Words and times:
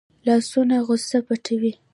لاسونه 0.25 0.77
غصه 0.87 1.19
پټوي 1.27 1.71